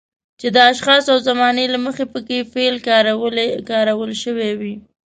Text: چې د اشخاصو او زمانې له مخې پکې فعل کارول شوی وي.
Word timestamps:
چې 0.39 0.47
د 0.55 0.57
اشخاصو 0.71 1.09
او 1.13 1.19
زمانې 1.29 1.65
له 1.73 1.79
مخې 1.85 2.05
پکې 2.13 2.49
فعل 2.51 2.75
کارول 3.75 4.11
شوی 4.23 4.51
وي. 4.59 4.75